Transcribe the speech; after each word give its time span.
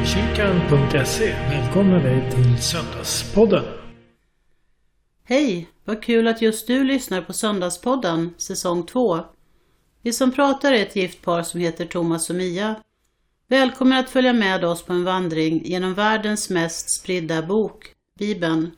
Pingstkyrkan.se 0.00 1.32
välkomnar 1.32 2.02
dig 2.02 2.30
till 2.30 2.62
Söndagspodden. 2.62 3.64
Hej! 5.24 5.68
Vad 5.84 6.02
kul 6.02 6.28
att 6.28 6.42
just 6.42 6.66
du 6.66 6.84
lyssnar 6.84 7.22
på 7.22 7.32
Söndagspodden, 7.32 8.34
säsong 8.36 8.86
2. 8.86 9.20
Vi 10.02 10.12
som 10.12 10.32
pratar 10.32 10.72
är 10.72 10.82
ett 10.82 10.96
gift 10.96 11.22
par 11.22 11.42
som 11.42 11.60
heter 11.60 11.86
Thomas 11.86 12.30
och 12.30 12.36
Mia. 12.36 12.74
Välkommen 13.48 13.98
att 13.98 14.10
följa 14.10 14.32
med 14.32 14.64
oss 14.64 14.82
på 14.82 14.92
en 14.92 15.04
vandring 15.04 15.62
genom 15.64 15.94
världens 15.94 16.50
mest 16.50 16.90
spridda 17.00 17.42
bok, 17.42 17.94
Bibeln. 18.18 18.70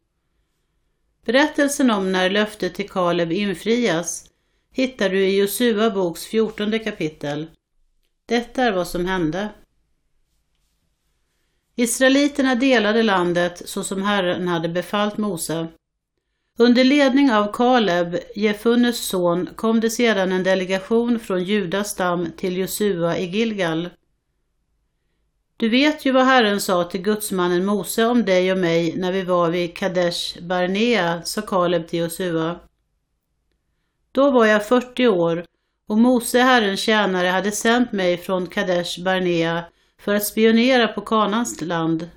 Berättelsen 1.25 1.91
om 1.91 2.13
när 2.13 2.31
löftet 2.31 2.75
till 2.75 2.89
Kaleb 2.89 3.33
infrias 3.33 4.25
hittar 4.73 5.09
du 5.09 5.27
i 5.27 5.39
Josua 5.39 5.91
boks 5.91 6.25
14 6.25 6.79
kapitel. 6.79 7.47
Detta 8.27 8.63
är 8.63 8.73
vad 8.73 8.89
som 8.89 9.07
hände. 9.07 9.49
Israeliterna 11.77 12.55
delade 12.55 13.03
landet 13.03 13.63
så 13.65 13.85
som 13.85 14.03
Herren 14.03 14.49
hade 14.49 14.69
befallt 14.69 15.19
Mose. 15.19 15.67
Under 16.59 16.85
ledning 16.85 17.33
av 17.33 17.53
Kaleb, 17.53 18.17
Jefunnes 18.37 19.07
son, 19.07 19.49
kom 19.57 19.81
det 19.81 19.91
sedan 19.91 20.33
en 20.33 20.43
delegation 20.43 21.19
från 21.19 21.45
Judas 21.45 21.91
stam 21.91 22.29
till 22.37 22.57
Josua 22.57 23.19
i 23.19 23.25
Gilgal. 23.25 23.91
Du 25.57 25.69
vet 25.69 26.05
ju 26.05 26.13
vad 26.13 26.25
Herren 26.25 26.61
sa 26.61 26.85
till 26.85 27.03
gudsmannen 27.03 27.65
Mose 27.65 28.07
om 28.07 28.25
dig 28.25 28.53
och 28.53 28.59
mig 28.59 28.97
när 28.97 29.13
vi 29.13 29.23
var 29.23 29.51
vid 29.51 29.77
Kadesh 29.77 30.43
Barnea, 30.43 31.23
sa 31.25 31.43
Kaleb 31.43 31.89
till 31.89 31.99
Josua. 31.99 32.61
Då 34.13 34.31
var 34.31 34.47
jag 34.47 34.67
40 34.67 35.09
år 35.09 35.45
och 35.89 35.99
Mose, 35.99 36.39
Herrens 36.39 36.81
tjänare, 36.81 37.29
hade 37.29 37.53
sänt 37.53 37.93
mig 37.93 38.17
från 38.17 38.47
Kadesh 38.47 39.05
Barnea 39.05 39.65
för 40.03 40.15
att 40.15 40.27
spionera 40.27 40.89
på 40.89 41.01
Kanans 41.01 41.61
land. 41.61 42.11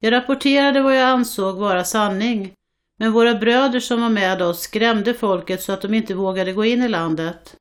Jag 0.00 0.12
rapporterade 0.12 0.82
vad 0.82 0.96
jag 0.96 1.08
ansåg 1.08 1.56
vara 1.56 1.84
sanning, 1.84 2.52
men 2.98 3.12
våra 3.12 3.34
bröder 3.34 3.80
som 3.80 4.00
var 4.00 4.08
med 4.08 4.42
oss 4.42 4.60
skrämde 4.60 5.14
folket 5.14 5.62
så 5.62 5.72
att 5.72 5.82
de 5.82 5.94
inte 5.94 6.14
vågade 6.14 6.52
gå 6.52 6.64
in 6.64 6.82
i 6.82 6.88
landet. 6.88 7.56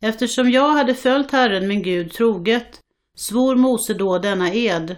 Eftersom 0.00 0.50
jag 0.50 0.68
hade 0.68 0.94
följt 0.94 1.30
Herren 1.30 1.68
min 1.68 1.82
Gud 1.82 2.12
troget 2.12 2.80
svor 3.16 3.56
Mose 3.56 3.94
då 3.94 4.18
denna 4.18 4.52
ed. 4.52 4.96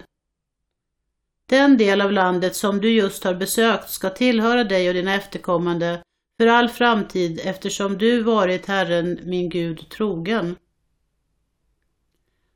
Den 1.45 1.77
del 1.77 2.01
av 2.01 2.11
landet 2.11 2.55
som 2.55 2.81
du 2.81 2.91
just 2.91 3.23
har 3.23 3.33
besökt 3.33 3.89
ska 3.89 4.09
tillhöra 4.09 4.63
dig 4.63 4.87
och 4.87 4.93
dina 4.93 5.15
efterkommande 5.15 6.03
för 6.37 6.47
all 6.47 6.69
framtid 6.69 7.41
eftersom 7.43 7.97
du 7.97 8.23
varit 8.23 8.65
Herren 8.65 9.19
min 9.23 9.49
Gud 9.49 9.89
trogen. 9.89 10.55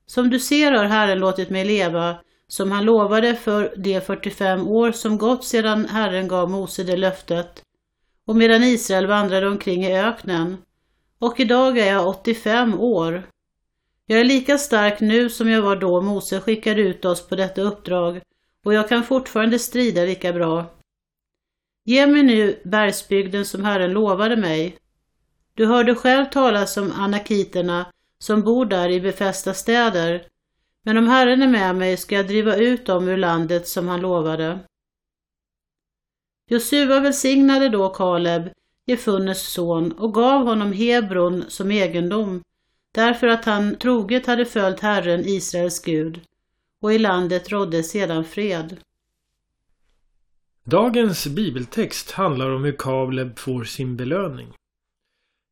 Som 0.05 0.29
du 0.29 0.39
ser 0.39 0.71
har 0.71 0.85
Herren 0.85 1.19
låtit 1.19 1.49
mig 1.49 1.65
leva 1.65 2.17
som 2.47 2.71
han 2.71 2.85
lovade 2.85 3.35
för 3.35 3.73
de 3.77 4.01
45 4.01 4.67
år 4.67 4.91
som 4.91 5.17
gått 5.17 5.43
sedan 5.43 5.85
Herren 5.85 6.27
gav 6.27 6.49
Mose 6.49 6.83
det 6.83 6.97
löftet 6.97 7.61
och 8.27 8.35
medan 8.35 8.63
Israel 8.63 9.07
vandrade 9.07 9.47
omkring 9.47 9.83
i 9.83 9.99
öknen. 9.99 10.57
Och 11.19 11.39
idag 11.39 11.77
är 11.77 11.93
jag 11.93 12.07
85 12.07 12.79
år. 12.79 13.23
Jag 14.05 14.19
är 14.19 14.23
lika 14.23 14.57
stark 14.57 14.99
nu 14.99 15.29
som 15.29 15.49
jag 15.49 15.61
var 15.61 15.75
då 15.75 16.01
Mose 16.01 16.39
skickade 16.39 16.81
ut 16.81 17.05
oss 17.05 17.27
på 17.27 17.35
detta 17.35 17.61
uppdrag 17.61 18.21
och 18.65 18.73
jag 18.73 18.89
kan 18.89 19.03
fortfarande 19.03 19.59
strida 19.59 20.01
lika 20.01 20.33
bra. 20.33 20.73
Ge 21.85 22.07
mig 22.07 22.23
nu 22.23 22.61
bergsbygden 22.65 23.45
som 23.45 23.65
Herren 23.65 23.93
lovade 23.93 24.37
mig. 24.37 24.77
Du 25.53 25.65
hörde 25.65 25.95
själv 25.95 26.25
talas 26.25 26.77
om 26.77 26.91
anakiterna 26.91 27.85
som 28.23 28.41
bor 28.41 28.65
där 28.65 28.89
i 28.89 29.01
befästa 29.01 29.53
städer. 29.53 30.25
Men 30.83 30.97
om 30.97 31.07
Herren 31.07 31.41
är 31.41 31.47
med 31.47 31.75
mig 31.75 31.97
ska 31.97 32.15
jag 32.15 32.27
driva 32.27 32.55
ut 32.55 32.85
dem 32.85 33.07
ur 33.07 33.17
landet 33.17 33.67
som 33.67 33.87
han 33.87 34.01
lovade. 34.01 34.59
Josua 36.49 36.99
välsignade 36.99 37.69
då 37.69 37.89
Kaleb, 37.89 38.49
Jefunnes 38.85 39.53
son, 39.53 39.91
och 39.91 40.13
gav 40.13 40.45
honom 40.45 40.73
Hebron 40.73 41.43
som 41.47 41.71
egendom, 41.71 42.41
därför 42.93 43.27
att 43.27 43.45
han 43.45 43.75
troget 43.75 44.25
hade 44.25 44.45
följt 44.45 44.79
Herren, 44.79 45.25
Israels 45.25 45.81
Gud, 45.81 46.21
och 46.81 46.93
i 46.93 46.99
landet 46.99 47.49
rådde 47.49 47.83
sedan 47.83 48.25
fred. 48.25 48.77
Dagens 50.63 51.27
bibeltext 51.27 52.11
handlar 52.11 52.49
om 52.49 52.63
hur 52.63 52.75
Kaleb 52.77 53.39
får 53.39 53.63
sin 53.63 53.97
belöning. 53.97 54.53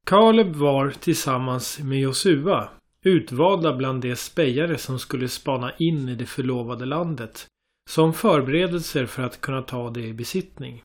Kaleb 0.06 0.56
var 0.56 0.92
tillsammans 0.92 1.80
med 1.80 2.00
Josua 2.00 2.70
utvalda 3.04 3.76
bland 3.76 4.02
de 4.02 4.16
spejare 4.16 4.78
som 4.78 5.00
skulle 5.00 5.30
spana 5.30 5.72
in 5.78 6.10
i 6.10 6.16
det 6.16 6.26
förlovade 6.26 6.86
landet 6.86 7.48
som 7.90 8.14
förberedelser 8.14 9.06
för 9.06 9.24
att 9.24 9.42
kunna 9.42 9.62
ta 9.62 9.90
det 9.90 10.02
i 10.02 10.14
besittning. 10.14 10.84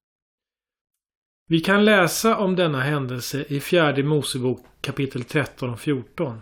Vi 1.49 1.60
kan 1.60 1.84
läsa 1.84 2.37
om 2.37 2.56
denna 2.56 2.81
händelse 2.81 3.44
i 3.49 3.60
fjärde 3.60 4.03
Mosebok 4.03 4.60
kapitel 4.81 5.25
13 5.25 5.71
och 5.71 5.81
14 5.81 6.41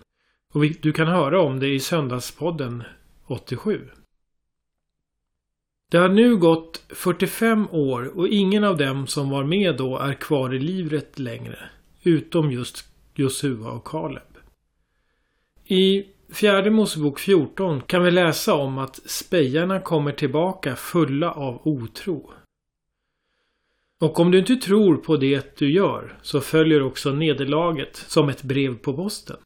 och 0.52 0.64
du 0.80 0.92
kan 0.92 1.08
höra 1.08 1.40
om 1.40 1.60
det 1.60 1.68
i 1.68 1.80
Söndagspodden 1.80 2.82
87. 3.26 3.90
Det 5.90 5.98
har 5.98 6.08
nu 6.08 6.36
gått 6.36 6.82
45 6.88 7.68
år 7.70 8.18
och 8.18 8.28
ingen 8.28 8.64
av 8.64 8.76
dem 8.76 9.06
som 9.06 9.30
var 9.30 9.44
med 9.44 9.76
då 9.76 9.98
är 9.98 10.14
kvar 10.14 10.54
i 10.54 10.58
livet 10.58 11.18
längre. 11.18 11.58
Utom 12.04 12.50
just 12.50 12.84
Josua 13.14 13.70
och 13.70 13.86
Kaleb. 13.86 14.38
I 15.64 16.04
fjärde 16.32 16.70
Mosebok 16.70 17.18
14 17.18 17.80
kan 17.80 18.04
vi 18.04 18.10
läsa 18.10 18.54
om 18.54 18.78
att 18.78 19.10
spejarna 19.10 19.80
kommer 19.80 20.12
tillbaka 20.12 20.76
fulla 20.76 21.32
av 21.32 21.60
otro. 21.64 22.32
Och 24.00 24.20
om 24.20 24.30
du 24.30 24.38
inte 24.38 24.56
tror 24.56 24.96
på 24.96 25.16
det 25.16 25.58
du 25.58 25.72
gör 25.72 26.18
så 26.22 26.40
följer 26.40 26.82
också 26.82 27.12
nederlaget 27.12 27.96
som 27.96 28.28
ett 28.28 28.42
brev 28.42 28.78
på 28.78 28.94
posten. 28.94 29.36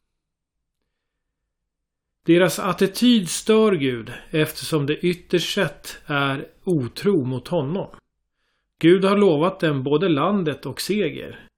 Deras 2.25 2.59
attityd 2.59 3.29
stör 3.29 3.71
Gud 3.71 4.13
eftersom 4.29 4.85
det 4.85 4.97
ytterst 4.97 5.53
sett 5.53 5.97
är 6.05 6.47
otro 6.63 7.25
mot 7.25 7.47
honom. 7.47 7.87
Gud 8.79 9.05
har 9.05 9.17
lovat 9.17 9.59
dem 9.59 9.83
både 9.83 10.09
landet 10.09 10.65
och 10.65 10.81
seger. 10.81 11.48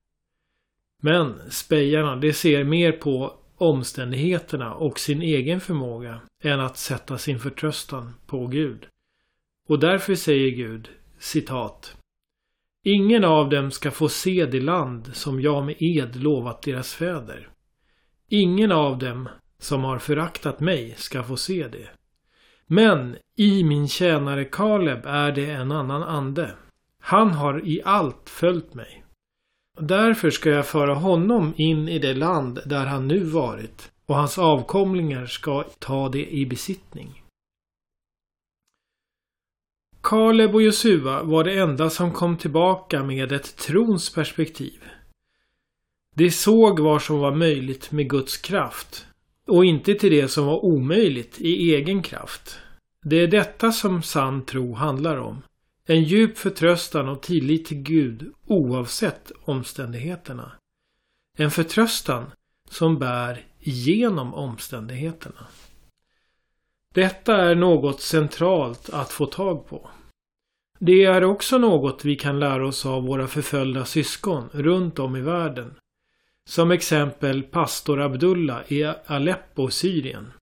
Men 1.04 1.52
spejarna, 1.52 2.16
de 2.16 2.34
ser 2.34 2.64
mer 2.64 2.92
på 2.92 3.34
omständigheterna 3.58 4.74
och 4.74 5.00
sin 5.00 5.22
egen 5.22 5.62
förmåga 5.62 6.22
än 6.44 6.60
att 6.60 6.78
sätta 6.78 7.18
sin 7.18 7.40
förtröstan 7.40 8.14
på 8.28 8.48
Gud. 8.48 8.88
Och 9.70 9.80
därför 9.80 10.16
säger 10.16 10.50
Gud, 10.52 10.90
citat. 11.20 11.96
Ingen 12.84 13.24
av 13.24 13.50
dem 13.50 13.72
ska 13.72 13.92
få 13.92 14.10
se 14.10 14.46
det 14.46 14.62
land 14.62 15.16
som 15.16 15.42
jag 15.42 15.66
med 15.66 15.76
ed 15.80 16.16
lovat 16.16 16.62
deras 16.62 16.94
fäder. 16.94 17.50
Ingen 18.30 18.72
av 18.72 18.98
dem 18.98 19.30
som 19.60 19.84
har 19.84 20.00
föraktat 20.00 20.60
mig 20.60 20.96
ska 20.98 21.24
få 21.24 21.38
se 21.38 21.68
det. 21.68 21.90
Men 22.66 23.16
i 23.36 23.64
min 23.64 23.88
tjänare 23.88 24.46
Kaleb 24.46 25.06
är 25.06 25.32
det 25.32 25.52
en 25.52 25.72
annan 25.72 26.04
ande. 26.04 26.56
Han 27.00 27.32
har 27.32 27.68
i 27.68 27.82
allt 27.86 28.30
följt 28.30 28.74
mig. 28.74 29.01
Därför 29.82 30.30
ska 30.30 30.50
jag 30.50 30.68
föra 30.68 30.94
honom 30.94 31.54
in 31.58 31.90
i 31.90 32.00
det 32.00 32.14
land 32.14 32.60
där 32.66 32.86
han 32.86 33.08
nu 33.08 33.24
varit 33.24 33.92
och 34.06 34.16
hans 34.16 34.38
avkomlingar 34.38 35.26
ska 35.26 35.64
ta 35.80 36.10
det 36.10 36.34
i 36.34 36.46
besittning. 36.46 37.24
Kaleb 40.04 40.56
och 40.56 40.62
Josua 40.62 41.24
var 41.24 41.44
det 41.44 41.60
enda 41.60 41.90
som 41.90 42.12
kom 42.12 42.38
tillbaka 42.38 43.04
med 43.04 43.32
ett 43.32 43.58
trons 43.58 44.14
perspektiv. 44.14 44.84
De 46.16 46.32
såg 46.32 46.80
vad 46.80 47.02
som 47.02 47.20
var 47.20 47.36
möjligt 47.36 47.92
med 47.92 48.10
Guds 48.10 48.38
kraft 48.38 49.06
och 49.48 49.66
inte 49.66 49.94
till 49.94 50.12
det 50.12 50.28
som 50.28 50.46
var 50.46 50.66
omöjligt 50.66 51.42
i 51.42 51.74
egen 51.74 52.04
kraft. 52.04 52.60
Det 53.06 53.16
är 53.16 53.28
detta 53.28 53.72
som 53.72 54.02
sann 54.02 54.46
tro 54.46 54.74
handlar 54.74 55.18
om. 55.18 55.42
En 55.86 56.04
djup 56.04 56.38
förtröstan 56.38 57.10
och 57.10 57.22
tillit 57.22 57.66
till 57.66 57.82
Gud 57.82 58.34
oavsett 58.46 59.32
omständigheterna. 59.44 60.52
En 61.38 61.52
förtröstan 61.52 62.32
som 62.70 63.00
bär 63.00 63.46
igenom 63.60 64.34
omständigheterna. 64.34 65.48
Detta 66.94 67.36
är 67.36 67.56
något 67.56 68.02
centralt 68.02 68.90
att 68.90 69.12
få 69.12 69.26
tag 69.26 69.68
på. 69.68 69.90
Det 70.80 71.04
är 71.04 71.24
också 71.24 71.58
något 71.58 72.06
vi 72.06 72.16
kan 72.16 72.40
lära 72.40 72.68
oss 72.68 72.86
av 72.86 73.04
våra 73.04 73.28
förföljda 73.28 73.86
syskon 73.86 74.50
runt 74.52 75.00
om 75.00 75.16
i 75.16 75.22
världen. 75.22 75.76
Som 76.50 76.72
exempel 76.72 77.44
pastor 77.44 78.02
Abdullah 78.02 78.74
i 78.74 78.94
Aleppo, 79.06 79.70
Syrien. 79.70 80.34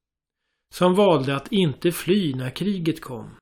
Som 0.73 0.95
valde 0.95 1.35
att 1.35 1.51
inte 1.51 1.91
fly 1.91 2.33
när 2.33 2.49
kriget 2.49 3.01
kom 3.01 3.38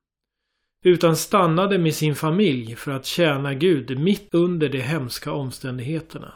utan 0.84 1.16
stannade 1.16 1.78
med 1.78 1.94
sin 1.94 2.14
familj 2.14 2.76
för 2.76 2.92
att 2.92 3.06
tjäna 3.06 3.54
Gud 3.54 3.98
mitt 3.98 4.34
under 4.34 4.68
de 4.68 4.80
hemska 4.80 5.32
omständigheterna. 5.32 6.34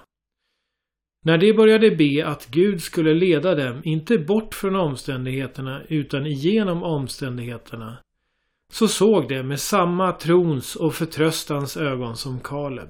När 1.25 1.39
de 1.39 1.53
började 1.53 1.91
be 1.91 2.27
att 2.27 2.47
Gud 2.47 2.83
skulle 2.83 3.15
leda 3.15 3.55
dem, 3.55 3.81
inte 3.85 4.19
bort 4.19 4.55
från 4.55 4.77
omständigheterna 4.77 5.83
utan 5.89 6.27
igenom 6.27 6.83
omständigheterna, 6.83 7.97
så 8.73 8.89
såg 8.89 9.29
de 9.29 9.43
med 9.43 9.61
samma 9.61 10.13
trons 10.13 10.77
och 10.77 10.95
förtröstans 10.95 11.77
ögon 11.77 12.17
som 12.17 12.41
Kaleb. 12.41 12.89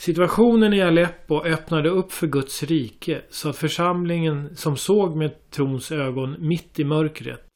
Situationen 0.00 0.72
i 0.72 0.82
Aleppo 0.82 1.44
öppnade 1.44 1.88
upp 1.88 2.12
för 2.12 2.26
Guds 2.26 2.62
rike 2.62 3.22
så 3.30 3.48
att 3.48 3.56
församlingen 3.56 4.56
som 4.56 4.76
såg 4.76 5.16
med 5.16 5.50
trons 5.50 5.92
ögon 5.92 6.36
mitt 6.38 6.78
i 6.78 6.84
mörkret 6.84 7.47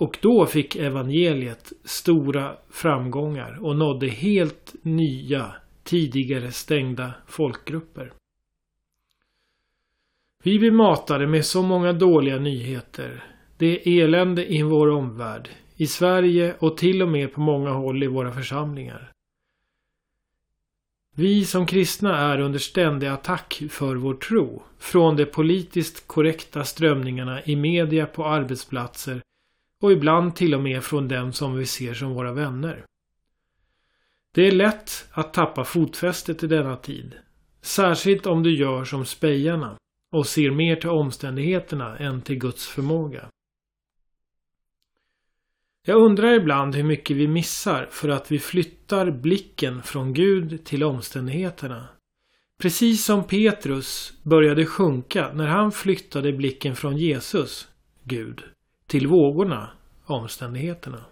och 0.00 0.18
då 0.22 0.46
fick 0.46 0.76
evangeliet 0.76 1.72
stora 1.84 2.56
framgångar 2.70 3.58
och 3.64 3.76
nådde 3.76 4.08
helt 4.08 4.74
nya, 4.82 5.54
tidigare 5.84 6.52
stängda 6.52 7.12
folkgrupper. 7.26 8.12
Vi 10.42 10.58
blir 10.58 10.70
matade 10.70 11.26
med 11.26 11.46
så 11.46 11.62
många 11.62 11.92
dåliga 11.92 12.38
nyheter. 12.38 13.24
Det 13.56 13.88
är 13.88 14.04
elände 14.04 14.52
i 14.52 14.62
vår 14.62 14.90
omvärld, 14.90 15.48
i 15.76 15.86
Sverige 15.86 16.54
och 16.58 16.76
till 16.76 17.02
och 17.02 17.08
med 17.08 17.32
på 17.32 17.40
många 17.40 17.70
håll 17.70 18.02
i 18.02 18.06
våra 18.06 18.32
församlingar. 18.32 19.12
Vi 21.16 21.44
som 21.44 21.66
kristna 21.66 22.18
är 22.18 22.40
under 22.40 22.58
ständig 22.58 23.06
attack 23.06 23.62
för 23.70 23.96
vår 23.96 24.14
tro. 24.14 24.62
Från 24.78 25.16
de 25.16 25.26
politiskt 25.26 26.06
korrekta 26.06 26.64
strömningarna 26.64 27.42
i 27.44 27.56
media 27.56 28.06
på 28.06 28.26
arbetsplatser 28.26 29.22
och 29.80 29.92
ibland 29.92 30.36
till 30.36 30.54
och 30.54 30.60
med 30.60 30.84
från 30.84 31.08
dem 31.08 31.32
som 31.32 31.56
vi 31.56 31.66
ser 31.66 31.94
som 31.94 32.14
våra 32.14 32.32
vänner. 32.32 32.84
Det 34.34 34.46
är 34.46 34.52
lätt 34.52 35.08
att 35.10 35.34
tappa 35.34 35.64
fotfästet 35.64 36.42
i 36.42 36.46
denna 36.46 36.76
tid. 36.76 37.14
Särskilt 37.62 38.26
om 38.26 38.42
du 38.42 38.56
gör 38.56 38.84
som 38.84 39.04
spejarna 39.04 39.76
och 40.12 40.26
ser 40.26 40.50
mer 40.50 40.76
till 40.76 40.90
omständigheterna 40.90 41.98
än 41.98 42.22
till 42.22 42.38
Guds 42.38 42.66
förmåga. 42.66 43.28
Jag 45.86 46.02
undrar 46.02 46.32
ibland 46.32 46.74
hur 46.74 46.84
mycket 46.84 47.16
vi 47.16 47.28
missar 47.28 47.88
för 47.90 48.08
att 48.08 48.32
vi 48.32 48.38
flyttar 48.38 49.10
blicken 49.10 49.82
från 49.82 50.14
Gud 50.14 50.64
till 50.64 50.84
omständigheterna. 50.84 51.88
Precis 52.58 53.04
som 53.04 53.24
Petrus 53.24 54.12
började 54.22 54.66
sjunka 54.66 55.32
när 55.34 55.46
han 55.46 55.72
flyttade 55.72 56.32
blicken 56.32 56.76
från 56.76 56.96
Jesus, 56.96 57.68
Gud, 58.04 58.42
till 58.90 59.06
vågorna, 59.06 59.70
omständigheterna. 60.04 61.04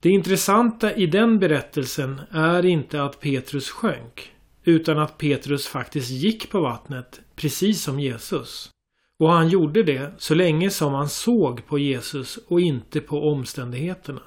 Det 0.00 0.08
intressanta 0.08 0.94
i 0.94 1.06
den 1.06 1.38
berättelsen 1.38 2.20
är 2.30 2.66
inte 2.66 3.02
att 3.02 3.20
Petrus 3.20 3.70
sjönk, 3.70 4.32
utan 4.62 4.98
att 4.98 5.18
Petrus 5.18 5.66
faktiskt 5.66 6.10
gick 6.10 6.50
på 6.50 6.60
vattnet, 6.60 7.20
precis 7.36 7.82
som 7.82 8.00
Jesus. 8.00 8.70
Och 9.18 9.32
han 9.32 9.48
gjorde 9.48 9.82
det 9.82 10.14
så 10.18 10.34
länge 10.34 10.70
som 10.70 10.94
han 10.94 11.08
såg 11.08 11.66
på 11.66 11.78
Jesus 11.78 12.36
och 12.36 12.60
inte 12.60 13.00
på 13.00 13.16
omständigheterna. 13.16 14.22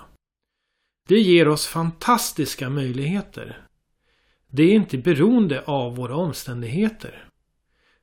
Det 1.08 1.20
ger 1.20 1.48
oss 1.48 1.68
fantastiska 1.68 2.70
möjligheter. 2.70 3.68
Det 4.52 4.64
är 4.64 4.74
inte 4.74 4.98
beroende 4.98 5.64
av 5.66 5.96
våra 5.96 6.16
omständigheter. 6.16 7.27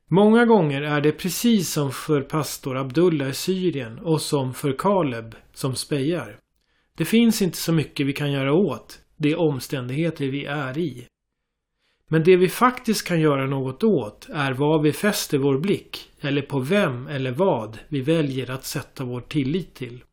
Många 0.09 0.45
gånger 0.45 0.81
är 0.81 1.01
det 1.01 1.11
precis 1.11 1.69
som 1.69 1.91
för 1.91 2.21
pastor 2.21 2.77
Abdullah 2.77 3.29
i 3.29 3.33
Syrien 3.33 3.99
och 3.99 4.21
som 4.21 4.53
för 4.53 4.75
Kaleb 4.77 5.35
som 5.53 5.75
spejar. 5.75 6.39
Det 6.97 7.05
finns 7.05 7.41
inte 7.41 7.57
så 7.57 7.71
mycket 7.73 8.05
vi 8.05 8.13
kan 8.13 8.31
göra 8.31 8.53
åt 8.53 8.99
de 9.17 9.35
omständigheter 9.35 10.25
vi 10.25 10.45
är 10.45 10.77
i. 10.77 11.07
Men 12.07 12.23
det 12.23 12.37
vi 12.37 12.49
faktiskt 12.49 13.07
kan 13.07 13.19
göra 13.19 13.45
något 13.45 13.83
åt 13.83 14.29
är 14.29 14.53
vad 14.53 14.81
vi 14.81 14.93
fäster 14.93 15.37
vår 15.37 15.57
blick 15.59 16.11
eller 16.21 16.41
på 16.41 16.59
vem 16.59 17.07
eller 17.07 17.31
vad 17.31 17.79
vi 17.87 18.01
väljer 18.01 18.51
att 18.51 18.65
sätta 18.65 19.03
vår 19.03 19.21
tillit 19.21 19.75
till. 19.75 20.03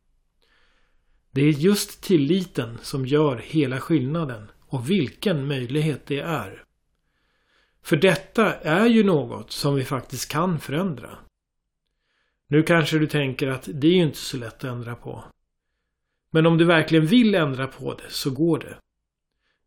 Det 1.31 1.41
är 1.41 1.53
just 1.53 2.03
tilliten 2.03 2.79
som 2.83 3.06
gör 3.06 3.37
hela 3.37 3.81
skillnaden 3.81 4.50
och 4.67 4.91
vilken 4.91 5.47
möjlighet 5.47 6.06
det 6.06 6.21
är. 6.21 6.65
För 7.84 7.96
detta 7.96 8.55
är 8.55 8.87
ju 8.87 9.05
något 9.05 9.52
som 9.52 9.75
vi 9.75 9.84
faktiskt 9.84 10.32
kan 10.32 10.61
förändra. 10.61 11.19
Nu 12.49 12.62
kanske 12.62 12.99
du 12.99 13.06
tänker 13.06 13.49
att 13.49 13.69
det 13.73 13.87
är 13.87 13.93
ju 13.93 14.02
inte 14.02 14.19
så 14.19 14.37
lätt 14.37 14.55
att 14.55 14.64
ändra 14.64 14.94
på. 14.94 15.25
Men 16.31 16.46
om 16.46 16.58
du 16.58 16.64
verkligen 16.64 17.06
vill 17.06 17.34
ändra 17.34 17.67
på 17.67 17.94
det 17.94 18.11
så 18.11 18.31
går 18.31 18.58
det. 18.58 18.76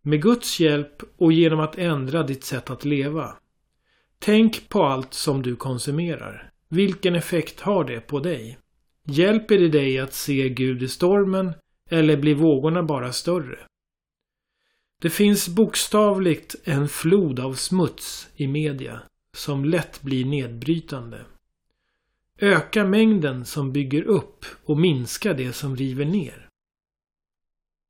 Med 0.02 0.22
Guds 0.22 0.60
hjälp 0.60 1.04
och 1.18 1.34
genom 1.34 1.60
att 1.60 1.78
ändra 1.78 2.24
ditt 2.24 2.44
sätt 2.44 2.70
att 2.70 2.86
leva. 2.86 3.36
Tänk 4.20 4.70
på 4.70 4.84
allt 4.84 5.14
som 5.14 5.42
du 5.42 5.56
konsumerar. 5.56 6.52
Vilken 6.70 7.16
effekt 7.16 7.62
har 7.62 7.84
det 7.84 8.00
på 8.00 8.20
dig? 8.20 8.58
Hjälper 9.04 9.58
det 9.58 9.70
dig 9.70 10.00
att 10.00 10.14
se 10.14 10.50
Gud 10.50 10.84
i 10.84 10.88
stormen 10.88 11.54
eller 11.90 12.18
blir 12.18 12.36
vågorna 12.36 12.84
bara 12.84 13.12
större? 13.12 13.60
Det 15.06 15.10
finns 15.10 15.48
bokstavligt 15.48 16.56
en 16.64 16.90
flod 16.90 17.40
av 17.40 17.54
smuts 17.54 18.28
i 18.36 18.48
media 18.48 19.00
som 19.38 19.66
lätt 19.66 20.02
blir 20.02 20.26
nedbrytande. 20.26 21.26
Öka 22.40 22.86
mängden 22.86 23.46
som 23.46 23.72
bygger 23.72 24.04
upp 24.04 24.46
och 24.66 24.80
minska 24.80 25.34
det 25.34 25.54
som 25.54 25.76
river 25.76 26.06
ner. 26.06 26.50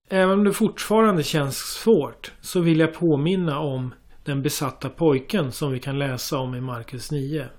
Även 0.10 0.30
om 0.40 0.44
det 0.44 0.54
fortfarande 0.54 1.24
känns 1.24 1.58
svårt 1.58 2.34
så 2.42 2.60
vill 2.62 2.80
jag 2.80 2.94
påminna 2.94 3.60
om 3.60 3.94
den 4.24 4.42
besatta 4.42 4.90
pojken 4.90 5.52
som 5.52 5.72
vi 5.72 5.80
kan 5.80 6.00
läsa 6.00 6.38
om 6.38 6.56
i 6.56 6.62
Markus 6.62 7.12
9. 7.12 7.50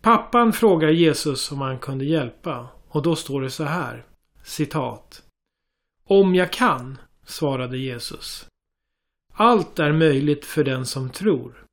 Pappan 0.00 0.52
frågar 0.52 0.88
Jesus 0.88 1.52
om 1.52 1.60
han 1.60 1.78
kunde 1.78 2.04
hjälpa 2.04 2.68
och 2.88 3.02
då 3.02 3.16
står 3.16 3.42
det 3.42 3.50
så 3.50 3.64
här. 3.64 4.06
Citat. 4.44 5.22
Om 6.04 6.34
jag 6.34 6.52
kan, 6.52 6.98
svarade 7.32 7.78
Jesus. 7.78 8.48
Allt 9.32 9.78
är 9.78 9.92
möjligt 9.92 10.44
för 10.44 10.64
den 10.64 10.86
som 10.86 11.10
tror. 11.10 11.66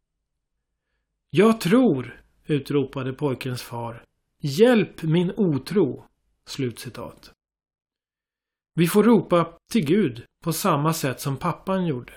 Jag 1.29 1.61
tror, 1.61 2.21
utropade 2.45 3.13
pojkens 3.13 3.61
far. 3.61 4.03
Hjälp 4.41 5.03
min 5.03 5.31
otro. 5.37 6.05
Slutcitat. 6.45 7.31
Vi 8.73 8.87
får 8.87 9.03
ropa 9.03 9.53
till 9.71 9.85
Gud 9.85 10.25
på 10.43 10.53
samma 10.53 10.93
sätt 10.93 11.21
som 11.21 11.37
pappan 11.37 11.85
gjorde. 11.85 12.13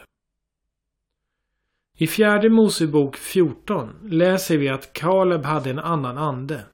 I 1.97 2.07
fjärde 2.07 2.51
Mosebok 2.51 3.17
14 3.17 3.99
läser 4.03 4.59
vi 4.59 4.69
att 4.69 4.93
Kaleb 4.93 5.45
hade 5.45 5.71
en 5.71 5.79
annan 5.79 6.19
ande. 6.19 6.65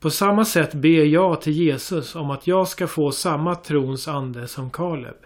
På 0.00 0.10
samma 0.10 0.44
sätt 0.44 0.74
ber 0.74 1.04
jag 1.04 1.40
till 1.40 1.52
Jesus 1.52 2.16
om 2.16 2.30
att 2.30 2.46
jag 2.46 2.68
ska 2.68 2.86
få 2.86 3.10
samma 3.12 3.54
trons 3.54 4.08
ande 4.08 4.48
som 4.48 4.70
Kaleb. 4.70 5.16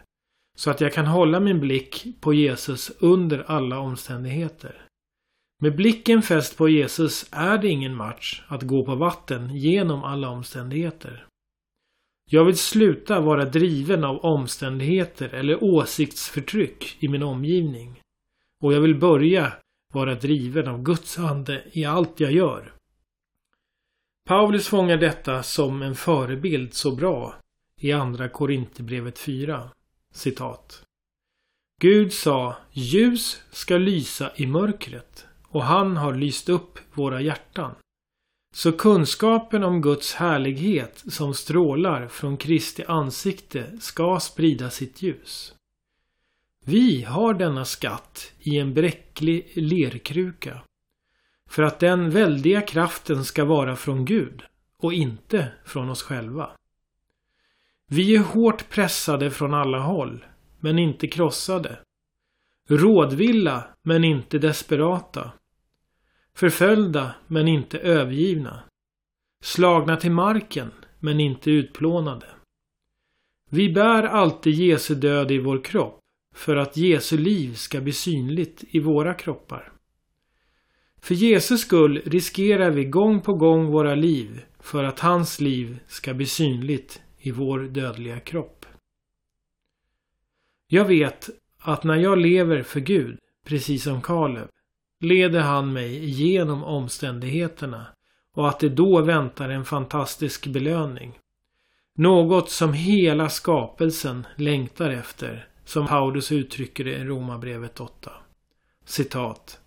Så 0.57 0.71
att 0.71 0.81
jag 0.81 0.93
kan 0.93 1.07
hålla 1.07 1.41
min 1.41 1.61
blick 1.61 2.07
på 2.21 2.35
Jesus 2.35 2.93
under 2.99 3.45
alla 3.47 3.79
omständigheter. 3.79 4.85
Med 5.61 5.77
blicken 5.77 6.23
fäst 6.23 6.57
på 6.57 6.69
Jesus 6.69 7.27
är 7.31 7.59
det 7.59 7.69
ingen 7.69 7.97
match 7.97 8.43
att 8.49 8.63
gå 8.63 8.85
på 8.85 8.95
vatten 8.95 9.57
genom 9.57 10.05
alla 10.05 10.29
omständigheter. 10.29 11.27
Jag 12.31 12.45
vill 12.45 12.59
sluta 12.59 13.21
vara 13.21 13.45
driven 13.45 14.05
av 14.05 14.17
omständigheter 14.17 15.29
eller 15.29 15.65
åsiktsförtryck 15.65 16.97
i 17.01 17.09
min 17.09 17.23
omgivning. 17.23 18.01
Och 18.61 18.73
jag 18.73 18.81
vill 18.81 18.99
börja 18.99 19.53
vara 19.93 20.15
driven 20.15 20.69
av 20.69 20.83
Guds 20.83 21.19
ande 21.19 21.63
i 21.73 21.85
allt 21.85 22.21
jag 22.21 22.33
gör. 22.33 22.73
Paulus 24.29 24.69
fångar 24.69 24.97
detta 24.97 25.43
som 25.43 25.83
en 25.83 25.95
förebild 25.95 26.75
så 26.75 26.97
bra 26.97 27.35
i 27.81 27.93
Andra 27.93 28.29
Korinthierbrevet 28.29 29.19
4. 29.19 29.71
Citat. 30.15 30.85
Gud 31.81 32.13
sa 32.13 32.57
ljus 32.73 33.43
ska 33.51 33.77
lysa 33.77 34.33
i 34.37 34.47
mörkret 34.47 35.27
och 35.49 35.65
han 35.65 35.97
har 35.97 36.15
lyst 36.15 36.49
upp 36.49 36.79
våra 36.95 37.21
hjärtan. 37.21 37.75
Så 38.55 38.73
kunskapen 38.73 39.65
om 39.65 39.83
Guds 39.83 40.15
härlighet 40.15 41.05
som 41.09 41.35
strålar 41.35 42.09
från 42.09 42.37
Kristi 42.37 42.85
ansikte 42.85 43.79
ska 43.81 44.21
sprida 44.21 44.71
sitt 44.71 45.03
ljus. 45.03 45.55
Vi 46.65 47.03
har 47.03 47.35
denna 47.35 47.65
skatt 47.65 48.33
i 48.39 48.59
en 48.59 48.75
bräcklig 48.75 49.53
lerkruka. 49.55 50.63
För 51.51 51.63
att 51.63 51.81
den 51.81 52.11
väldiga 52.11 52.61
kraften 52.61 53.25
ska 53.25 53.45
vara 53.45 53.77
från 53.77 54.05
Gud 54.05 54.43
och 54.83 54.93
inte 54.93 55.53
från 55.65 55.91
oss 55.91 56.03
själva. 56.03 56.51
Vi 57.95 58.17
är 58.17 58.23
hårt 58.23 58.69
pressade 58.69 59.31
från 59.31 59.55
alla 59.55 59.79
håll, 59.79 60.25
men 60.61 60.79
inte 60.79 61.07
krossade. 61.07 61.79
Rådvilla, 62.69 63.65
men 63.83 64.05
inte 64.05 64.39
desperata. 64.39 65.33
Förföljda, 66.37 67.15
men 67.27 67.49
inte 67.49 67.79
övergivna. 67.79 68.63
Slagna 69.43 69.97
till 69.97 70.11
marken, 70.11 70.71
men 71.01 71.21
inte 71.21 71.51
utplånade. 71.51 72.27
Vi 73.51 73.73
bär 73.73 74.03
alltid 74.03 74.55
Jesu 74.55 74.95
död 74.95 75.31
i 75.31 75.39
vår 75.39 75.65
kropp 75.65 76.01
för 76.35 76.57
att 76.57 76.77
Jesu 76.77 77.19
liv 77.19 77.55
ska 77.55 77.81
bli 77.81 77.93
synligt 77.93 78.65
i 78.69 78.81
våra 78.81 79.15
kroppar. 79.15 79.73
För 81.03 81.15
Jesus 81.15 81.61
skull 81.61 82.03
riskerar 82.07 82.71
vi 82.71 82.85
gång 82.85 83.21
på 83.21 83.35
gång 83.35 83.67
våra 83.67 83.95
liv 83.95 84.45
för 84.61 84.85
att 84.85 85.01
hans 85.01 85.41
liv 85.41 85.79
ska 85.87 86.15
bli 86.15 86.27
synligt 86.27 87.01
i 87.27 87.31
vår 87.31 87.61
dödliga 87.61 88.21
kropp. 88.21 88.67
Jag 90.67 90.85
vet 90.85 91.31
att 91.59 91.85
när 91.85 91.97
jag 91.97 92.19
lever 92.19 92.63
för 92.63 92.81
Gud, 92.81 93.19
precis 93.45 93.85
som 93.85 94.03
Kaleb, 94.03 94.49
leder 95.01 95.41
han 95.41 95.73
mig 95.73 96.05
igenom 96.05 96.65
omständigheterna 96.65 97.87
och 98.35 98.49
att 98.49 98.61
det 98.61 98.69
då 98.69 99.01
väntar 99.01 99.49
en 99.49 99.65
fantastisk 99.65 100.47
belöning. 100.47 101.19
Något 101.97 102.51
som 102.51 102.73
hela 102.73 103.29
skapelsen 103.29 104.27
längtar 104.37 104.91
efter, 104.91 105.49
som 105.65 105.87
Paulus 105.87 106.33
uttrycker 106.33 106.85
det 106.85 106.97
i 106.97 107.05
Romarbrevet 107.05 107.81
8. 107.81 108.13
Citat. 108.85 109.61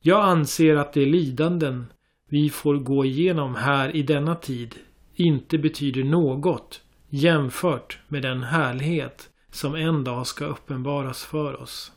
Jag 0.00 0.24
anser 0.24 0.76
att 0.76 0.92
de 0.92 1.06
lidanden 1.06 1.86
vi 2.28 2.50
får 2.50 2.76
gå 2.76 3.04
igenom 3.04 3.54
här 3.54 3.96
i 3.96 4.02
denna 4.02 4.34
tid 4.34 4.74
inte 5.16 5.58
betyder 5.58 6.04
något 6.04 6.80
jämfört 7.08 7.98
med 8.08 8.22
den 8.22 8.42
härlighet 8.42 9.30
som 9.50 9.74
en 9.74 10.04
dag 10.04 10.26
ska 10.26 10.44
uppenbaras 10.44 11.24
för 11.24 11.60
oss. 11.60 11.92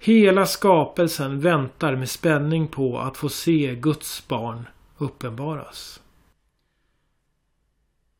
Hela 0.00 0.46
skapelsen 0.46 1.40
väntar 1.40 1.96
med 1.96 2.10
spänning 2.10 2.68
på 2.68 2.98
att 2.98 3.16
få 3.16 3.28
se 3.28 3.74
Guds 3.74 4.28
barn 4.28 4.68
uppenbaras. 4.98 6.00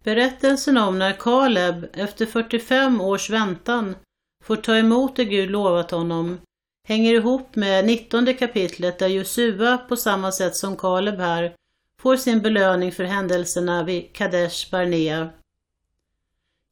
Berättelsen 0.04 0.76
om 0.76 0.98
när 0.98 1.12
Kaleb 1.12 1.86
efter 1.92 2.26
45 2.26 3.00
års 3.00 3.30
väntan 3.30 3.96
får 4.44 4.56
ta 4.56 4.76
emot 4.76 5.16
det 5.16 5.24
Gud 5.24 5.50
lovat 5.50 5.90
honom 5.90 6.38
hänger 6.88 7.14
ihop 7.14 7.56
med 7.56 7.86
19 7.86 8.34
kapitlet 8.34 8.98
där 8.98 9.08
Josua 9.08 9.78
på 9.78 9.96
samma 9.96 10.32
sätt 10.32 10.56
som 10.56 10.76
Kaleb 10.76 11.18
här 11.18 11.54
får 12.02 12.16
sin 12.16 12.42
belöning 12.42 12.92
för 12.92 13.04
händelserna 13.04 13.84
vid 13.84 14.12
Kadesh 14.12 14.70
Barnea. 14.70 15.30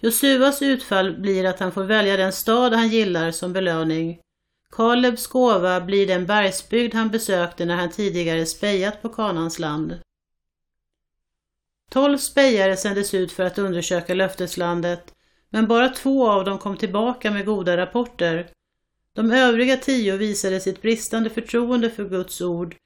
Josuas 0.02 0.62
utfall 0.62 1.20
blir 1.20 1.44
att 1.44 1.60
han 1.60 1.72
får 1.72 1.84
välja 1.84 2.16
den 2.16 2.32
stad 2.32 2.72
han 2.72 2.88
gillar 2.88 3.30
som 3.30 3.52
belöning. 3.52 4.20
Kalebs 4.72 5.26
gåva 5.26 5.80
blir 5.80 6.06
den 6.06 6.26
bergsbygd 6.26 6.94
han 6.94 7.10
besökte 7.10 7.64
när 7.64 7.76
han 7.76 7.90
tidigare 7.90 8.46
spejat 8.46 9.02
på 9.02 9.08
Kanans 9.08 9.58
land. 9.58 9.98
Tolv 11.90 12.18
spejare 12.18 12.76
sändes 12.76 13.14
ut 13.14 13.32
för 13.32 13.44
att 13.44 13.58
undersöka 13.58 14.14
löfteslandet, 14.14 15.14
men 15.50 15.66
bara 15.66 15.88
två 15.88 16.30
av 16.30 16.44
dem 16.44 16.58
kom 16.58 16.76
tillbaka 16.76 17.30
med 17.30 17.46
goda 17.46 17.76
rapporter. 17.76 18.50
De 19.14 19.30
övriga 19.32 19.76
tio 19.76 20.16
visade 20.16 20.60
sitt 20.60 20.82
bristande 20.82 21.30
förtroende 21.30 21.90
för 21.90 22.08
Guds 22.08 22.40
ord 22.40 22.76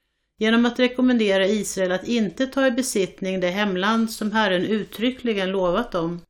genom 0.43 0.65
att 0.65 0.79
rekommendera 0.79 1.47
Israel 1.47 1.91
att 1.91 2.07
inte 2.07 2.47
ta 2.47 2.67
i 2.67 2.71
besittning 2.71 3.39
det 3.39 3.49
hemland 3.49 4.11
som 4.11 4.31
Herren 4.31 4.65
uttryckligen 4.65 5.51
lovat 5.51 5.91
dem. 5.91 6.21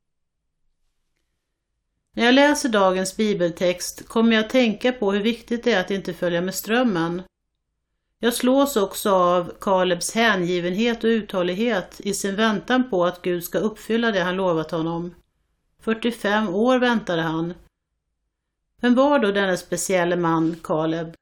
När 2.15 2.25
jag 2.25 2.36
läser 2.36 2.70
dagens 2.70 3.17
bibeltext 3.17 4.08
kommer 4.08 4.36
jag 4.36 4.46
att 4.46 4.50
tänka 4.50 4.91
på 4.91 5.12
hur 5.12 5.20
viktigt 5.20 5.63
det 5.63 5.72
är 5.72 5.79
att 5.79 5.91
inte 5.91 6.13
följa 6.13 6.41
med 6.41 6.55
strömmen. 6.55 7.22
Jag 8.20 8.34
slås 8.34 8.75
också 8.75 9.12
av 9.15 9.53
Kalebs 9.62 10.15
hängivenhet 10.15 11.03
och 11.03 11.08
uthållighet 11.08 12.01
i 12.03 12.13
sin 12.13 12.36
väntan 12.36 12.89
på 12.89 13.05
att 13.05 13.22
Gud 13.22 13.43
ska 13.43 13.58
uppfylla 13.58 14.12
det 14.12 14.22
han 14.22 14.36
lovat 14.36 14.72
honom. 14.72 15.15
45 15.79 16.50
år 16.50 16.79
väntade 16.79 17.22
han. 17.22 17.53
Vem 18.82 18.96
var 18.96 19.20
då 19.20 19.32
denne 19.32 19.58
specielle 19.58 20.15
man, 20.15 20.55
Kaleb? 20.63 21.15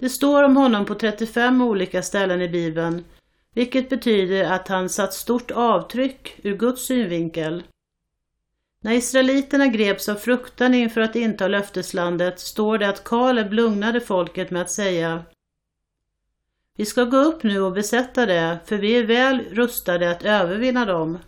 Det 0.00 0.08
står 0.08 0.42
om 0.42 0.56
honom 0.56 0.86
på 0.86 0.94
35 0.94 1.62
olika 1.62 2.02
ställen 2.02 2.42
i 2.42 2.48
Bibeln, 2.48 3.04
vilket 3.54 3.88
betyder 3.88 4.44
att 4.44 4.68
han 4.68 4.88
satt 4.88 5.14
stort 5.14 5.50
avtryck 5.50 6.40
ur 6.42 6.56
Guds 6.56 6.86
synvinkel. 6.86 7.62
När 8.82 8.92
israeliterna 8.92 9.66
greps 9.66 10.08
av 10.08 10.14
fruktan 10.14 10.74
inför 10.74 11.00
att 11.00 11.16
inta 11.16 11.48
löfteslandet 11.48 12.40
står 12.40 12.78
det 12.78 12.88
att 12.88 13.04
Kaleb 13.04 13.52
lugnade 13.52 14.00
folket 14.00 14.50
med 14.50 14.62
att 14.62 14.70
säga 14.70 15.22
Vi 16.76 16.86
ska 16.86 17.04
gå 17.04 17.16
upp 17.16 17.42
nu 17.42 17.60
och 17.60 17.72
besätta 17.72 18.26
det, 18.26 18.58
för 18.66 18.76
vi 18.76 18.92
är 18.92 19.04
väl 19.04 19.40
rustade 19.50 20.10
att 20.10 20.24
övervinna 20.24 20.84
dem. 20.84 21.18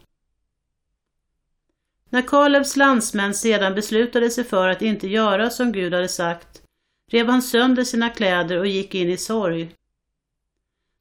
När 2.10 2.22
Kalebs 2.22 2.76
landsmän 2.76 3.34
sedan 3.34 3.74
beslutade 3.74 4.30
sig 4.30 4.44
för 4.44 4.68
att 4.68 4.82
inte 4.82 5.08
göra 5.08 5.50
som 5.50 5.72
Gud 5.72 5.94
hade 5.94 6.08
sagt, 6.08 6.61
rev 7.12 7.28
han 7.28 7.42
sönder 7.42 7.84
sina 7.84 8.10
kläder 8.10 8.58
och 8.58 8.66
gick 8.66 8.94
in 8.94 9.08
i 9.08 9.16
sorg. 9.16 9.74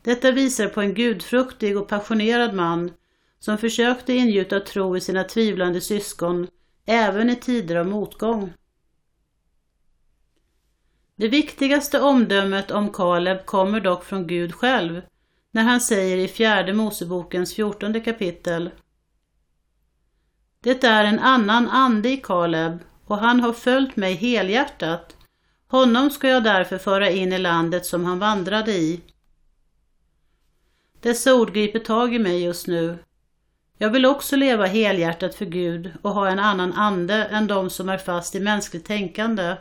Detta 0.03 0.31
visar 0.31 0.67
på 0.67 0.81
en 0.81 0.93
gudfruktig 0.93 1.77
och 1.77 1.87
passionerad 1.87 2.53
man 2.53 2.91
som 3.39 3.57
försökte 3.57 4.13
ingjuta 4.13 4.59
tro 4.59 4.97
i 4.97 5.01
sina 5.01 5.23
tvivlande 5.23 5.81
syskon 5.81 6.47
även 6.85 7.29
i 7.29 7.35
tider 7.35 7.75
av 7.75 7.87
motgång. 7.87 8.53
Det 11.15 11.27
viktigaste 11.27 12.01
omdömet 12.01 12.71
om 12.71 12.93
Kaleb 12.93 13.45
kommer 13.45 13.79
dock 13.79 14.03
från 14.03 14.27
Gud 14.27 14.53
själv 14.55 15.01
när 15.51 15.63
han 15.63 15.81
säger 15.81 16.17
i 16.17 16.27
fjärde 16.27 16.73
Mosebokens 16.73 17.55
fjortonde 17.55 17.99
kapitel 17.99 18.69
Det 20.59 20.83
är 20.83 21.03
en 21.03 21.19
annan 21.19 21.69
ande 21.69 22.09
i 22.09 22.17
Kaleb 22.17 22.79
och 23.05 23.17
han 23.17 23.39
har 23.39 23.53
följt 23.53 23.95
mig 23.95 24.13
helhjärtat. 24.13 25.17
Honom 25.71 26.09
ska 26.09 26.27
jag 26.27 26.43
därför 26.43 26.77
föra 26.77 27.09
in 27.09 27.33
i 27.33 27.37
landet 27.37 27.85
som 27.85 28.05
han 28.05 28.19
vandrade 28.19 28.71
i. 28.71 29.01
Dessa 31.01 31.35
ord 31.35 31.53
griper 31.53 31.79
tag 31.79 32.15
i 32.15 32.19
mig 32.19 32.43
just 32.43 32.67
nu 32.67 32.97
jag 33.81 33.89
vill 33.89 34.05
också 34.05 34.35
leva 34.35 34.65
helhjärtat 34.65 35.35
för 35.35 35.45
Gud 35.45 35.91
och 36.01 36.11
ha 36.11 36.29
en 36.29 36.39
annan 36.39 36.73
ande 36.73 37.15
än 37.15 37.47
de 37.47 37.69
som 37.69 37.89
är 37.89 37.97
fast 37.97 38.35
i 38.35 38.39
mänskligt 38.39 38.85
tänkande. 38.85 39.55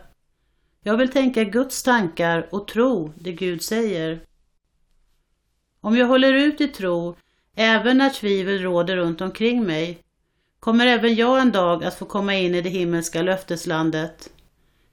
Jag 0.82 0.96
vill 0.96 1.08
tänka 1.08 1.44
Guds 1.44 1.82
tankar 1.82 2.48
och 2.50 2.68
tro 2.68 3.12
det 3.16 3.32
Gud 3.32 3.62
säger. 3.62 4.20
Om 5.80 5.96
jag 5.96 6.06
håller 6.06 6.32
ut 6.32 6.60
i 6.60 6.68
tro, 6.68 7.16
även 7.54 7.98
när 7.98 8.10
tvivel 8.10 8.58
råder 8.58 8.96
runt 8.96 9.20
omkring 9.20 9.64
mig, 9.64 9.98
kommer 10.60 10.86
även 10.86 11.14
jag 11.14 11.40
en 11.40 11.52
dag 11.52 11.84
att 11.84 11.98
få 11.98 12.04
komma 12.04 12.34
in 12.34 12.54
i 12.54 12.62
det 12.62 12.70
himmelska 12.70 13.22
löfteslandet. 13.22 14.30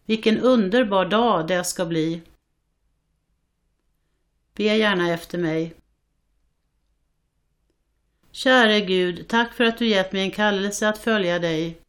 Vilken 0.08 0.38
underbar 0.40 1.06
dag 1.06 1.48
det 1.48 1.64
ska 1.64 1.86
bli. 1.86 2.22
Be 4.54 4.64
gärna 4.64 5.14
efter 5.14 5.38
mig. 5.38 5.74
Käre 8.32 8.82
Gud, 8.82 9.28
tack 9.28 9.54
för 9.54 9.64
att 9.64 9.78
du 9.78 9.88
gett 9.88 10.12
mig 10.12 10.22
en 10.22 10.32
kallelse 10.32 10.90
att 10.90 10.98
följa 10.98 11.40
dig. 11.40 11.82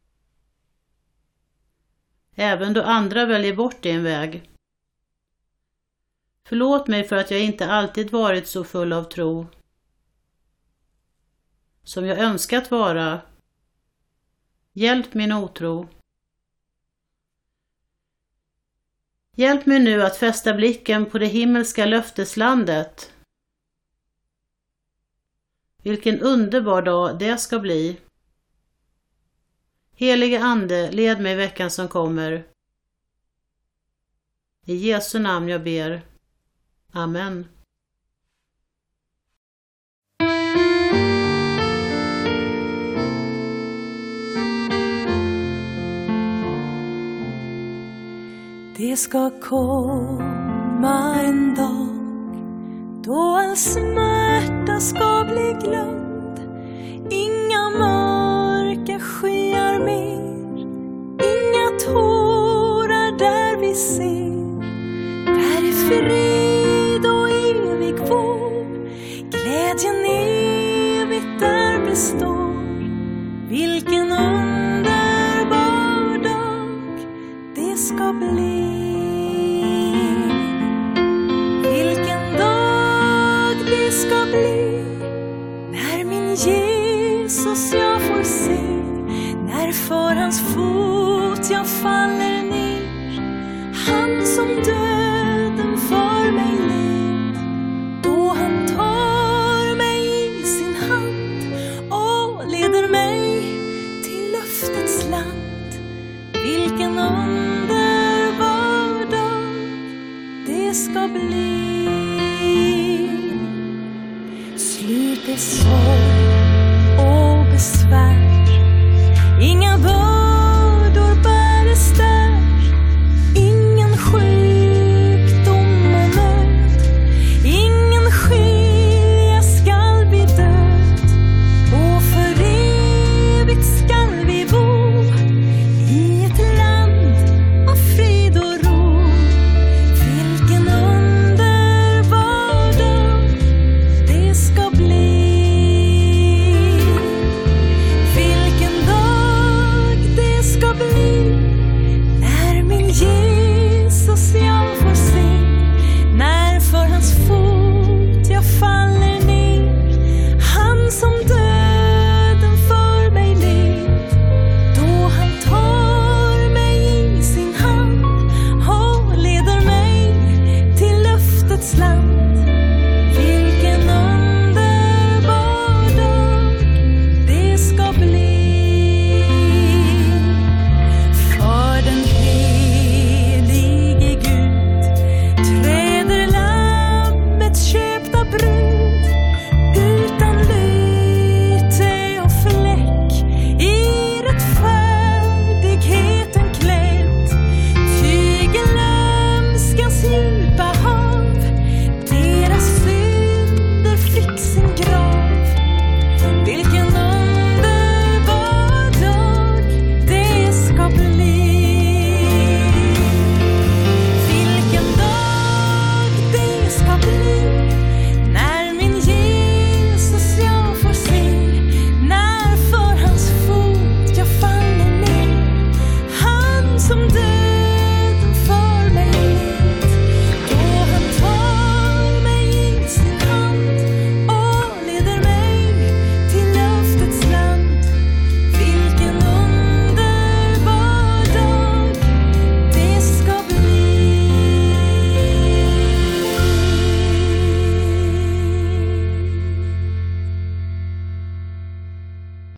Även 2.35 2.73
då 2.73 2.81
andra 2.81 3.25
väljer 3.25 3.55
bort 3.55 3.81
din 3.81 4.03
väg. 4.03 4.49
Förlåt 6.47 6.87
mig 6.87 7.03
för 7.03 7.15
att 7.15 7.31
jag 7.31 7.41
inte 7.41 7.71
alltid 7.71 8.11
varit 8.11 8.47
så 8.47 8.63
full 8.63 8.93
av 8.93 9.03
tro 9.03 9.47
som 11.89 12.05
jag 12.05 12.19
önskat 12.19 12.71
vara. 12.71 13.21
Hjälp 14.73 15.13
min 15.13 15.31
otro. 15.31 15.87
Hjälp 19.39 19.65
mig 19.65 19.79
nu 19.79 20.03
att 20.03 20.17
fästa 20.17 20.53
blicken 20.53 21.05
på 21.05 21.17
det 21.19 21.25
himmelska 21.25 21.85
löfteslandet 21.85 23.13
vilken 25.83 26.19
underbar 26.19 26.81
dag 26.81 27.19
det 27.19 27.37
ska 27.37 27.59
bli. 27.59 27.99
Helige 29.95 30.43
Ande, 30.43 30.91
led 30.91 31.21
mig 31.21 31.35
veckan 31.35 31.71
som 31.71 31.87
kommer. 31.87 32.47
I 34.65 34.75
Jesu 34.75 35.19
namn 35.19 35.49
jag 35.49 35.63
ber. 35.63 36.01
Amen. 36.91 37.47
Det 48.79 48.97
ska 48.97 49.29
komma 49.41 51.15
en 51.23 51.55
dag 51.55 51.87
då 53.03 53.13
all 53.13 53.55
smärta 53.55 54.79
ska 54.79 55.25
bli 55.31 55.67
glömd. 55.67 56.39
Inga 57.09 57.69
mörka 57.79 58.99
skyar 58.99 59.79
mer, 59.79 60.57
inga 61.19 61.79
tårar 61.85 63.17
där 63.17 63.57
vi 63.57 63.73
ser. 63.73 64.59
Där 65.25 65.67
är 65.67 65.89
fred 65.89 67.05
och 67.05 67.29
evig 67.29 67.95
vår, 68.09 68.65
glädjen 69.29 70.05
evigt 71.01 71.39
där 71.39 71.85
består. 71.85 72.38
Jesus 86.45 87.73
jag 87.73 88.01
får 88.01 88.23
se. 88.23 88.61
När 89.45 89.71
för 89.71 90.15
hans 90.15 90.39
fot 90.41 91.49
jag 91.51 91.67
faller 91.67 92.18